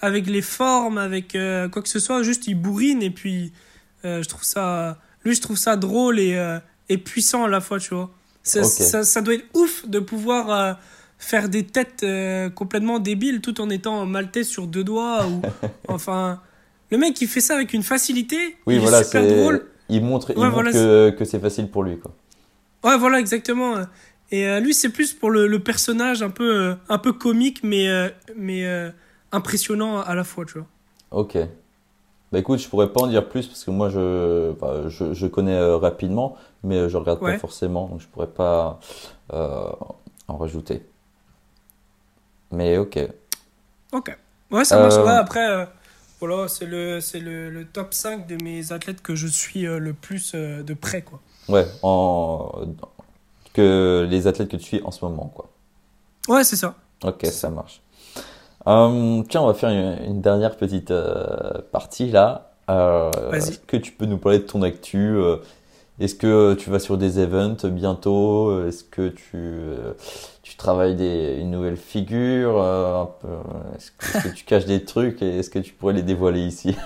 [0.00, 2.22] avec les formes, avec euh, quoi que ce soit.
[2.22, 3.52] Juste, il bourrine et puis
[4.04, 4.98] euh, je trouve ça.
[5.24, 6.58] Lui, je trouve ça drôle et, euh,
[6.88, 8.10] et puissant à la fois, tu vois.
[8.42, 8.66] Ça, Ok.
[8.68, 10.78] ça, ça doit être ouf de pouvoir
[11.18, 12.04] faire des têtes
[12.54, 15.26] complètement débiles tout en étant maltais sur deux doigts.
[15.26, 15.42] Ou,
[15.88, 16.40] enfin,
[16.90, 18.56] le mec, il fait ça avec une facilité.
[18.66, 19.66] Oui il voilà, est super drôle.
[19.90, 22.12] il montre, il Ouais, montre voilà, que, que c'est facile pour lui quoi.
[22.82, 23.74] Ouais, voilà, exactement.
[24.32, 27.60] Et euh, lui, c'est plus pour le, le personnage un peu, euh, un peu comique,
[27.62, 28.62] mais, euh, mais
[29.32, 30.66] impressionnant à la fois, tu vois.
[31.10, 31.38] Ok.
[32.32, 35.26] Bah écoute, je pourrais pas en dire plus parce que moi je, bah, je, je
[35.26, 37.32] connais euh, rapidement, mais euh, je regarde Ouais.
[37.34, 38.78] pas forcément, donc je pourrais pas
[39.32, 39.70] euh,
[40.28, 40.82] en rajouter.
[42.52, 42.98] Mais ok.
[43.92, 44.16] Ok.
[44.50, 44.94] Ouais, ça marche.
[44.94, 45.68] Euh, Ouais, après,
[46.20, 50.34] voilà, c'est le, le, le top 5 de mes athlètes que je suis le plus
[50.34, 51.20] de près, quoi.
[51.48, 52.52] Ouais, en
[53.52, 55.50] que les athlètes que tu suis en ce moment quoi.
[56.28, 56.76] Ouais, c'est ça.
[57.02, 57.80] Ok, ça marche.
[58.66, 62.52] Euh, tiens, on va faire une, une dernière petite euh, partie là.
[62.68, 63.10] Euh.
[63.32, 65.36] Est-ce que tu peux nous parler de ton actu euh,
[65.98, 69.48] Est-ce que tu vas sur des events bientôt Est-ce que tu,
[70.42, 72.58] tu travailles des, une nouvelle figure
[73.76, 73.90] Est-ce
[74.22, 76.76] que, tu caches des trucs et est-ce que tu pourrais les dévoiler ici?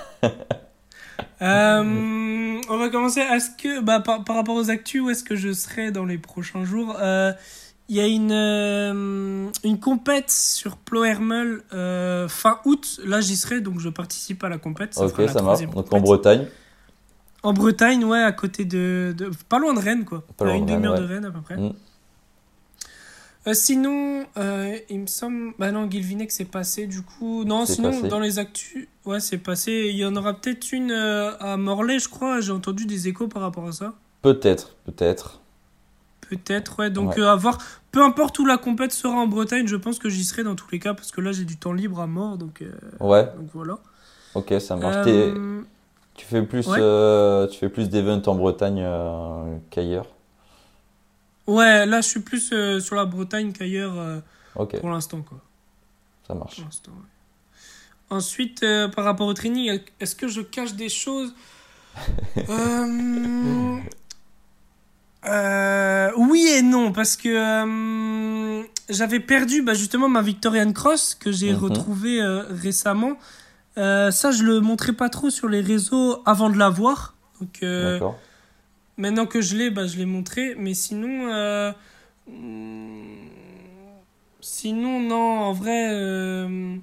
[1.42, 3.20] Euh, on va commencer.
[3.20, 6.18] Est-ce que, bah, par, par rapport aux actus, où est-ce que je serai dans les
[6.18, 6.96] prochains jours?
[7.88, 13.00] Il y a une, euh, une compète sur Plohermel euh, fin août.
[13.04, 14.96] Là, j'y serai, donc je participe à la compète.
[14.96, 15.66] ok, ça marche.
[15.66, 16.46] Donc en Bretagne.
[17.42, 19.14] En Bretagne, ouais, à côté de.
[19.16, 20.24] de pas loin de Rennes, quoi.
[20.38, 21.58] Pas loin à une demi-heure de Rennes, à peu près.
[21.58, 21.74] Mm.
[23.46, 25.52] Euh, sinon, euh, il me semble.
[25.58, 27.44] Bah non, Guilvinec c'est passé du coup.
[27.44, 29.88] Non, sinon, dans les actus, ouais, c'est passé.
[29.90, 32.40] Il y en aura peut-être une à Morlaix, je crois.
[32.40, 33.92] J'ai entendu des échos par rapport à ça.
[34.22, 35.42] Peut-être, peut-être.
[36.28, 36.90] Peut-être, ouais.
[36.90, 37.58] Donc, à voir.
[37.92, 40.66] Peu importe où la compète sera en Bretagne, je pense que j'y serai dans tous
[40.72, 42.36] les cas parce que là, j'ai du temps libre à mort.
[42.38, 42.62] Donc,
[43.00, 43.24] ouais.
[43.24, 43.78] Donc voilà.
[44.34, 45.06] Ok, ça marche.
[46.14, 48.84] Tu fais plus, tu fais plus d'events en Bretagne
[49.70, 50.06] qu'ailleurs?
[51.46, 54.20] Ouais, là, je suis plus euh, sur la Bretagne qu'ailleurs euh,
[54.54, 55.38] pour l'instant, quoi.
[56.26, 56.62] Ça marche.
[58.08, 61.34] Ensuite, euh, par rapport au training, est-ce que je cache des choses?
[65.26, 71.58] Oui et non, parce que j'avais perdu bah, justement ma Victorian Cross que j'ai mhm.
[71.58, 73.18] retrouvée récemment.
[73.76, 77.14] ça, je le montrais pas trop sur les réseaux avant de la voir.
[77.40, 78.18] Donc, D'accord.
[78.96, 80.54] Maintenant que je l'ai, bah, je l'ai montré.
[80.56, 81.72] Mais sinon, euh,
[84.40, 86.76] sinon, non, en vrai, euh,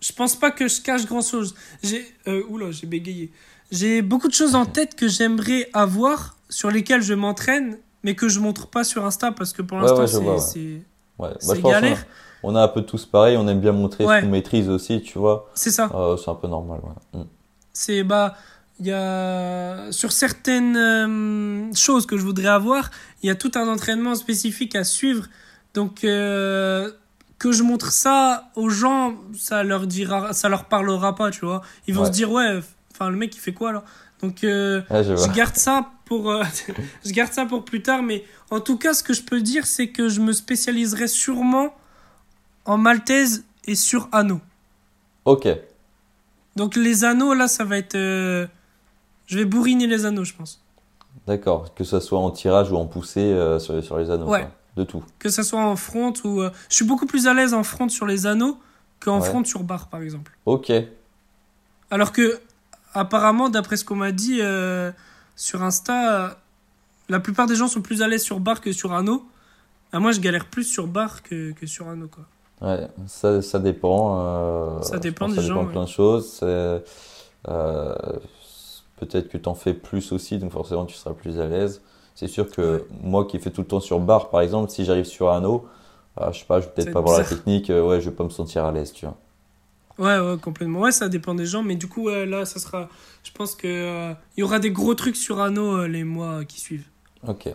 [0.00, 1.54] je pense pas que je cache grand chose.
[1.82, 3.30] J'ai, euh, oula, j'ai bégayé.
[3.70, 8.28] J'ai beaucoup de choses en tête que j'aimerais avoir, sur lesquelles je m'entraîne, mais que
[8.28, 10.06] je montre pas sur Insta parce que pour l'instant,
[10.38, 10.82] c'est.
[11.18, 11.32] Bah,
[11.62, 12.04] galère.
[12.42, 15.18] On, a un peu tous pareil, on aime bien montrer ce qu'on maîtrise aussi, tu
[15.18, 15.50] vois.
[15.54, 15.90] C'est ça.
[16.22, 17.20] c'est un peu normal, ouais.
[17.20, 17.24] Mm.
[17.72, 18.34] C'est, bah,
[18.80, 22.90] il y a sur certaines euh, choses que je voudrais avoir,
[23.22, 25.26] il y a tout un entraînement spécifique à suivre.
[25.74, 26.90] Donc euh,
[27.38, 31.60] que je montre ça aux gens, ça leur dira, ça leur parlera pas, tu vois.
[31.86, 32.60] Ils vont se dire ouais,
[32.92, 33.84] enfin le mec il fait quoi là?
[34.22, 36.32] Donc euh, je, garde ça pour
[37.04, 38.02] je garde ça pour plus tard.
[38.02, 41.74] Mais en tout cas, ce que je peux dire, c'est que je me spécialiserai sûrement
[42.64, 44.40] en maltaise et sur anneaux.
[45.24, 45.48] Ok.
[46.56, 47.96] Donc les anneaux là, ça va être
[49.30, 50.60] je vais bourriner les anneaux, je pense.
[51.26, 54.28] D'accord, que ce soit en tirage ou en poussée euh, sur, sur, les anneaux.
[54.28, 54.48] Ouais.
[54.76, 55.04] De tout.
[55.20, 56.40] Que ce soit en front ou.
[56.40, 58.58] Euh, je suis beaucoup plus à l'aise en front sur les anneaux
[58.98, 60.36] qu'en front sur barre, par exemple.
[60.46, 60.72] Ok.
[61.92, 62.40] Alors que,
[62.94, 64.90] apparemment, d'après ce qu'on m'a dit euh,
[65.36, 66.36] sur Insta,
[67.08, 69.24] la plupart des gens sont plus à l'aise sur barre que sur anneau.
[69.92, 72.24] Ah, moi, je galère plus sur barre que, que sur anneau, quoi.
[72.60, 74.82] Ouais, ça, ça dépend.
[74.82, 75.54] ça dépend des ça gens.
[75.54, 76.40] Dépend de plein de choses.
[79.00, 81.80] Peut-être que tu en fais plus aussi, donc forcément tu seras plus à l'aise.
[82.14, 85.06] C'est sûr que moi qui fais tout le temps sur barre, par exemple, si j'arrive
[85.06, 85.66] sur anneau,
[86.20, 88.14] euh, je sais pas, je vais peut-être pas avoir la technique, euh, ouais, je vais
[88.14, 89.16] pas me sentir à l'aise, tu vois.
[90.00, 90.80] Ouais, ouais, complètement.
[90.80, 92.88] Ouais, ça dépend des gens, mais du coup, là, ça sera.
[93.22, 96.60] Je pense que euh, il y aura des gros trucs sur anneau les mois qui
[96.60, 96.88] suivent.
[97.28, 97.48] Ok.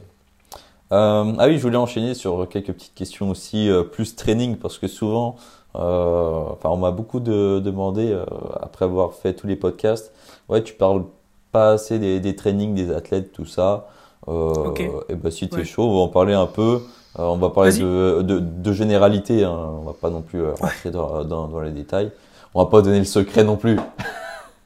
[0.91, 5.35] ah oui, je voulais enchaîner sur quelques petites questions aussi, plus training, parce que souvent,
[5.73, 8.17] enfin, on m'a beaucoup de, demandé,
[8.61, 10.13] après avoir fait tous les podcasts,
[10.47, 11.03] ouais, tu parles
[11.51, 13.87] pas assez des, des trainings des athlètes, tout ça.
[14.27, 14.73] Euh,
[15.09, 16.81] Et ben si tu es chaud, on va en parler un peu.
[17.17, 19.55] Euh, on va parler de, de, de, généralité, hein.
[19.55, 22.11] on va pas non plus euh, rentrer dans, dans, dans, les détails.
[22.55, 23.77] On va pas donner le secret non plus.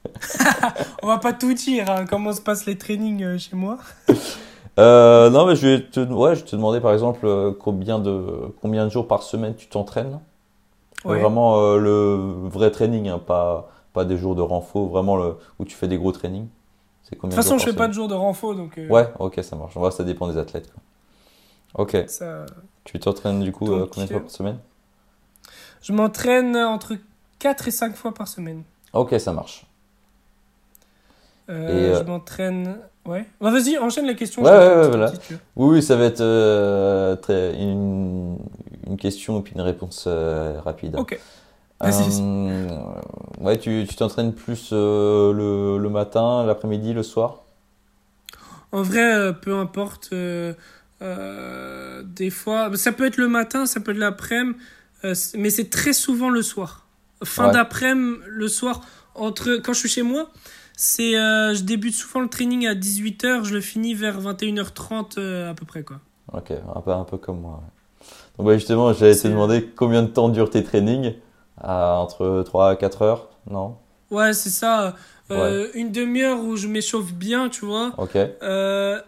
[1.03, 2.05] on va pas tout dire, hein.
[2.09, 3.77] comment se passent les trainings euh, chez moi.
[4.77, 7.27] Euh, non, mais je vais te, ouais, je te demander par exemple
[7.59, 10.21] combien de, combien de jours par semaine tu t'entraînes.
[11.03, 15.75] Vraiment le vrai training, hein, pas, pas des jours de renfort, vraiment le, où tu
[15.75, 16.47] fais des gros trainings.
[17.11, 18.77] De toute façon, je fais pas de jours de renfort, donc.
[18.77, 19.73] Euh, ouais, ok, ça marche.
[19.95, 20.71] ça dépend des athlètes.
[21.73, 21.97] Ok.
[22.83, 24.57] Tu t'entraînes du coup euh, combien de fois par semaine?
[25.81, 26.95] Je m'entraîne entre
[27.39, 28.63] 4 et 5 fois par semaine.
[28.93, 29.65] Ok, ça marche.
[31.49, 32.77] Euh, je m'entraîne.
[33.05, 33.25] Ouais.
[33.41, 34.43] Bah, vas-y, enchaîne la question.
[34.43, 35.11] Ouais, ouais, voilà.
[35.55, 37.53] Oui, oui, ça va être très...
[37.59, 38.37] une...
[38.85, 40.95] une, question et puis une réponse rapide.
[40.95, 41.19] Ok.
[41.81, 42.67] Euh,
[43.39, 47.43] ouais, tu t'entraînes plus euh, le, le, matin, l'après-midi, le soir?
[48.71, 50.13] En vrai, euh, peu importe.
[51.01, 54.59] des fois, ça peut être le matin, ça peut être l'après-midi,
[55.35, 56.85] mais c'est très souvent le soir.
[57.23, 58.81] Fin d'après-midi, le soir,
[59.15, 60.29] entre quand je suis chez moi,
[60.75, 65.65] c'est je débute souvent le training à 18h, je le finis vers 21h30 à peu
[65.65, 65.99] près quoi.
[66.31, 67.61] Ok, un peu, un peu comme moi.
[68.37, 71.15] Donc ouais, justement, j'allais te demander combien de temps durent tes trainings
[71.61, 73.75] entre 3 à 4 heures, non?
[74.11, 74.95] Ouais, c'est ça.
[75.31, 77.93] Euh, une demi-heure où je m'échauffe bien, tu vois.
[77.97, 78.15] Ok.
[78.15, 78.99] Euh,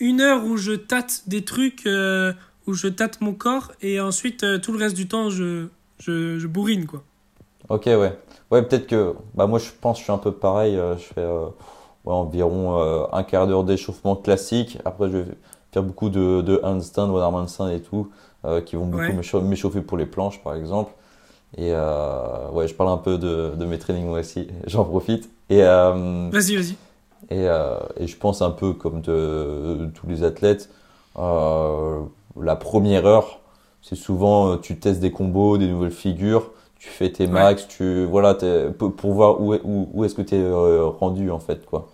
[0.00, 2.32] une heure où je tâte des trucs, euh,
[2.66, 5.66] où je tâte mon corps, et ensuite tout le reste du temps, je,
[6.00, 7.04] je, je bourrine, quoi.
[7.68, 8.18] Ok, ouais.
[8.50, 9.14] Ouais, peut-être que.
[9.34, 10.74] Bah, moi, je pense que je suis un peu pareil.
[10.76, 11.26] je fais
[12.06, 14.78] environ un quart d'heure d'échauffement classique.
[14.84, 15.18] Après, je,
[15.72, 18.08] faire beaucoup de, de handstand, one arm handstand et tout,
[18.44, 19.18] euh, qui vont beaucoup Ouais.
[19.18, 20.92] m'écha- m'échauffer pour les planches, par exemple.
[21.56, 25.30] Et euh, ouais, je parle un peu de, de mes trainings moi aussi, j'en profite.
[25.50, 26.72] Et, euh, Vas-y, vas-y.
[27.30, 30.70] et, euh, et je pense un peu comme de, de tous les athlètes,
[31.18, 32.00] euh,
[32.40, 33.40] la première heure,
[33.82, 37.32] c'est souvent euh, tu testes des combos, des nouvelles figures, tu fais tes Ouais.
[37.32, 38.34] max, tu voilà,
[38.78, 41.90] pour, voir où, est- où, où est-ce que tu es rendu en fait quoi.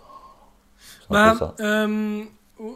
[1.11, 1.55] Bah, ça.
[1.61, 2.23] euh,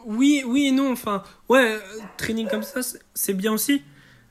[0.07, 0.93] oui, oui et non.
[0.93, 1.79] Enfin, ouais, euh,
[2.17, 2.81] training comme ça,
[3.15, 3.83] c'est- bien aussi.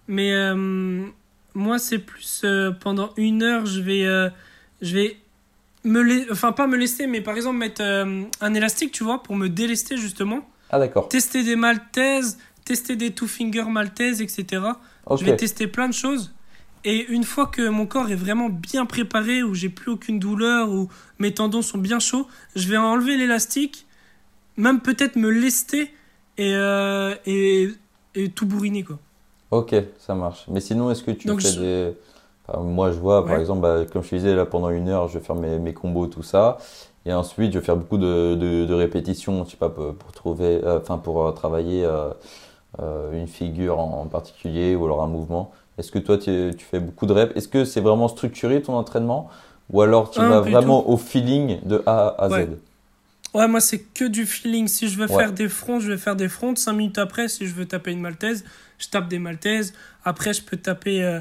[0.07, 1.05] Mais euh,
[1.53, 4.29] moi, c'est plus euh, pendant une heure, je vais, euh,
[4.81, 5.17] je vais
[5.83, 9.35] me, enfin pas me lester, mais par exemple mettre euh, un élastique, tu vois, pour
[9.35, 10.39] me délester justement.
[10.69, 11.09] Ah d'accord.
[11.09, 14.45] Tester des maltaises, tester des two finger maltaises, etc.
[15.09, 16.33] Je vais tester plein de choses.
[16.87, 20.69] Et une fois que mon corps est vraiment bien préparé, où j'ai plus aucune douleur,
[20.71, 23.87] où mes tendons sont bien chauds, je vais enlever l'élastique,
[24.57, 25.93] même peut-être me lester
[26.37, 27.69] et, euh, et,
[28.15, 28.99] et tout bourriner, quoi.
[29.51, 30.45] Ok, ça marche.
[30.49, 31.93] Mais sinon, est-ce que tu Donc, fais je- des...
[32.47, 35.07] enfin, moi, je vois, par exemple, bah, comme je te disais, là, pendant une heure,
[35.07, 36.57] je vais faire mes, mes combos, tout ça.
[37.05, 40.11] Et ensuite, je vais faire beaucoup de, de, de répétitions, je sais pas, pour, pour
[40.11, 41.87] trouver, euh, pour euh, travailler
[43.13, 45.51] une figure en, en particulier ou alors un mouvement.
[45.77, 47.35] Est-ce que toi, tu, fais beaucoup de reps?
[47.35, 49.29] Est-ce que c'est vraiment structuré ton entraînement?
[49.69, 52.33] Ou alors tu Ah, vas vraiment au feeling de A à Z?
[52.33, 52.49] Ouais.
[53.33, 54.67] Ouais, moi, c'est que du feeling.
[54.67, 55.17] Si je veux Ouais.
[55.17, 56.55] faire des fronts, je vais faire des fronts.
[56.55, 58.43] Cinq minutes après, si je veux taper une maltaise,
[58.79, 59.73] je tape des maltaises.
[60.03, 61.19] Après, je peux taper euh,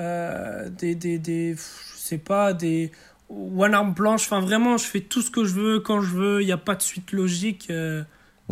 [0.00, 2.90] euh, des, des, des, je sais pas, des
[3.30, 4.24] one arm planche.
[4.24, 6.42] Enfin, vraiment, je fais tout ce que je veux quand je veux.
[6.42, 7.68] Il n'y a pas de suite logique.
[7.70, 8.02] euh,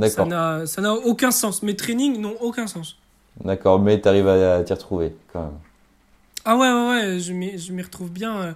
[0.09, 0.25] ça
[0.81, 1.63] n'a aucun sens.
[1.63, 2.97] Mes trainings n'ont aucun sens.
[3.45, 5.59] D'accord, mais tu arrives à, t'y retrouver quand même.
[6.45, 7.33] Ah ouais, ouais, ouais, je
[7.73, 8.37] m'y retrouve bien.
[8.37, 8.53] euh,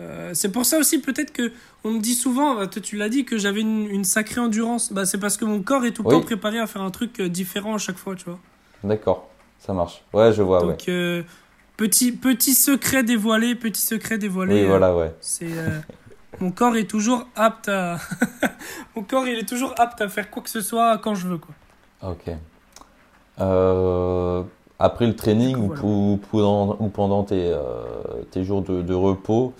[0.00, 1.52] euh, c'est pour ça aussi, peut-être que
[1.84, 4.92] on me dit souvent, bah, toi tu l'as dit, que j'avais une, une sacrée endurance.
[4.92, 6.14] Bah, c'est parce que mon corps est tout le Oui.
[6.14, 8.38] temps préparé à faire un truc euh, différent à chaque fois, tu vois.
[8.82, 9.28] D'accord,
[9.60, 10.02] ça marche.
[10.12, 10.72] Ouais, je vois, ouais.
[10.72, 11.22] Donc, euh,
[11.76, 14.62] petit, petit secret dévoilé, petit secret dévoilé.
[14.62, 15.14] Oui, voilà, ouais.
[15.20, 15.78] C'est euh,
[16.40, 17.98] mon corps est toujours apte à
[18.96, 21.38] mon corps il est toujours apte à faire quoi que ce soit quand je veux
[21.38, 21.54] quoi.
[22.02, 22.30] Ok.
[23.40, 24.42] Euh,
[24.78, 27.60] après le training coup, ou, pendant, ou pendant tes, euh,
[28.30, 29.52] tes jours de, de repos,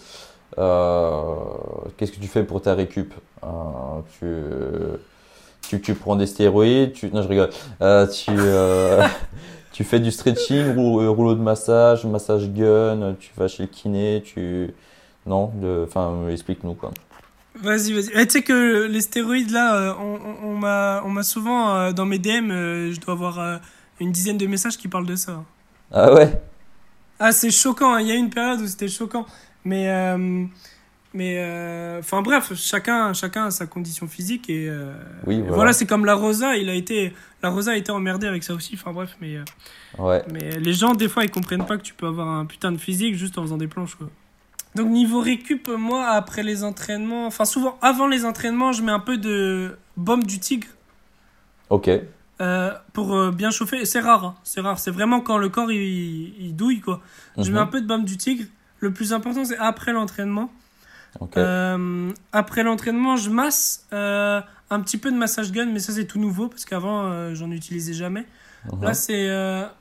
[0.59, 1.35] euh,
[1.97, 3.15] qu'est-ce que tu fais pour ta récup?
[3.45, 3.47] Euh,
[4.19, 6.93] tu, tu, tu prends des stéroïdes?
[6.93, 7.51] Tu, non, je rigole.
[7.81, 9.03] Euh, tu, euh,
[9.73, 14.23] tu fais du stretching, rou- rouleau de massage, massage gun, tu vas chez le kiné,
[14.25, 14.75] tu...
[15.27, 15.51] Non,
[15.85, 16.91] enfin, explique-nous quoi.
[17.57, 18.11] Vas-y vas-y.
[18.15, 20.65] Eh, tu sais que les stéroïdes là, euh, on, on,
[21.05, 23.59] on m'a souvent euh, dans mes DM, euh, je dois avoir euh,
[24.01, 25.45] une dizaine de messages qui parlent de ça.
[25.93, 26.33] Ah ouais?
[27.21, 27.95] Ah c'est choquant.
[27.95, 28.01] hein.
[28.01, 29.25] Il y a une période où c'était choquant,
[29.65, 30.45] mais euh,
[31.15, 34.93] mais euh, enfin bref, chacun chacun a sa condition physique et euh,
[35.27, 35.55] Oui, voilà.
[35.55, 38.53] voilà, c'est comme la Rosa, il a été la Rosa a été emmerdée avec ça
[38.55, 38.73] aussi.
[38.75, 39.45] Enfin bref, mais euh,
[39.97, 40.25] Ouais.
[40.33, 42.79] Mais les gens, des fois, ils comprennent pas que tu peux avoir un putain de
[42.79, 44.09] physique juste en faisant des planches, quoi.
[44.75, 48.99] Donc, niveau récup, moi, après les entraînements, enfin, souvent, avant les entraînements, je mets un
[49.01, 50.67] peu de baume du tigre
[51.71, 51.89] Ok.
[52.41, 53.85] euh, pour euh, bien chauffer.
[53.85, 54.35] C'est rare, hein.
[54.43, 54.79] c'est rare.
[54.81, 57.01] C'est vraiment quand le corps, il, il douille, quoi.
[57.39, 57.57] Je mets Mhm.
[57.59, 58.45] un peu de baume du tigre.
[58.81, 60.51] Le plus important, c'est après l'entraînement.
[61.21, 61.37] Ok.
[61.37, 66.19] Euh, après l'entraînement, je masse un petit peu de massage gun, mais ça, c'est tout
[66.19, 68.27] nouveau parce qu'avant, j'en utilisais jamais.
[68.73, 68.83] Mhm.
[68.83, 69.29] Là, c'est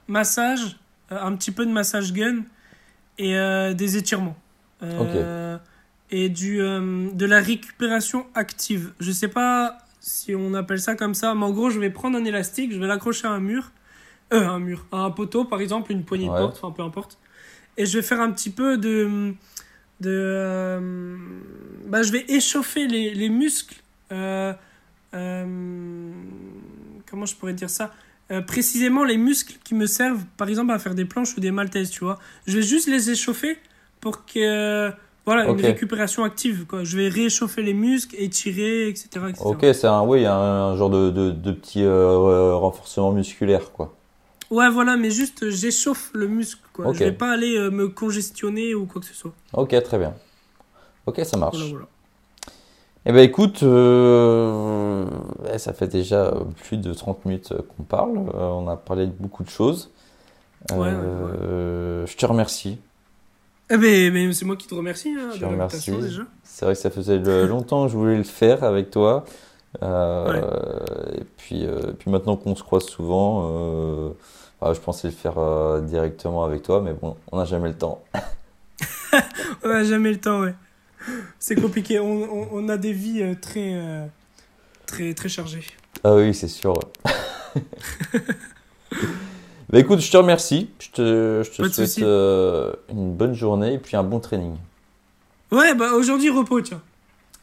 [0.08, 0.78] massage,
[1.10, 2.44] un petit peu de massage gun
[3.18, 3.34] et
[3.74, 4.36] des étirements.
[4.84, 5.58] Euh,
[6.12, 8.92] Et du, euh, de la récupération active.
[9.00, 12.18] Je sais pas si on appelle ça comme ça, mais en gros, je vais prendre
[12.18, 13.72] un élastique, je vais l'accrocher à un mur,
[14.34, 16.36] euh, un mur, à un poteau par exemple, une poignée Ouais.
[16.36, 17.18] de porte, enfin peu importe.
[17.78, 19.34] Et je vais faire un petit peu de.
[20.02, 21.18] de
[21.88, 23.82] bah, je vais échauffer les, les muscles.
[27.10, 27.94] comment je pourrais dire ça?
[28.32, 31.52] Euh, précisément les muscles qui me servent, par exemple, à faire des planches ou des
[31.52, 32.20] maltaises, tu vois.
[32.48, 33.58] Je vais juste les échauffer
[34.04, 34.92] pour que.
[35.26, 36.84] Voilà, une récupération active, quoi.
[36.84, 39.08] Je vais réchauffer les muscles, étirer, etc.
[39.30, 39.42] etc.
[39.46, 43.94] Ok, c'est un, oui, un, genre de, de, de petit euh, renforcement musculaire, quoi.
[44.52, 46.88] Ouais, voilà, mais juste, j'échauffe le muscle, quoi.
[46.88, 46.96] Ok.
[46.96, 49.32] Je vais pas aller euh, me congestionner ou quoi que ce soit.
[49.54, 50.14] Ok, très bien.
[51.06, 51.56] Ok, ça marche.
[51.56, 51.86] Voilà, voilà.
[53.06, 55.06] Eh ben écoute, euh,
[55.46, 58.18] ouais, ça fait déjà plus de 30 minutes qu'on parle.
[58.34, 59.90] On a parlé de beaucoup de choses.
[60.72, 62.78] Ouais, ouais, Je te remercie.
[63.74, 65.90] Eh ben, ben, c'est moi qui te remercie hein, Je de te remercie.
[65.90, 66.22] l'invitation déjà.
[66.44, 67.18] C'est vrai que ça faisait
[67.48, 69.26] longtemps que je voulais le faire avec toi.
[69.82, 70.42] Euh,
[71.18, 74.10] Et puis, euh, puis maintenant qu'on se croise souvent, euh,
[74.62, 75.36] bah, je pensais le faire
[75.82, 78.04] directement avec toi, mais bon, on n'a jamais le temps.
[79.64, 80.56] On a jamais le temps, ouais.
[81.40, 82.00] C'est compliqué.
[82.00, 84.10] On, on, on a des vies très,
[84.86, 85.64] très, très chargées.
[86.04, 86.74] Ah oui, c'est sûr.
[89.74, 90.70] bah écoute, je te remercie.
[90.78, 94.56] Je te, je souhaite euh, une bonne journée et puis un bon training.
[95.52, 96.80] Ouais, bah aujourd'hui repos, tiens.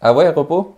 [0.01, 0.77] Ah ouais, repos?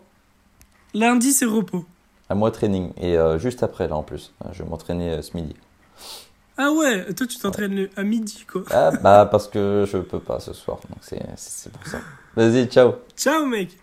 [0.95, 1.85] Lundi, c'est repos.
[2.31, 2.93] À moi, training.
[2.97, 4.33] Et euh, juste après, là, en plus.
[4.53, 5.55] Je vais m'entraîner euh, ce midi.
[6.57, 8.63] Ah ouais, toi tu t'entraînes à midi, quoi.
[8.71, 10.79] Ah, bah, parce que je peux pas ce soir.
[10.89, 11.01] Donc,
[11.37, 11.99] c'est pour ça.
[12.35, 12.95] Vas-y, ciao.
[13.15, 13.77] Ciao, mec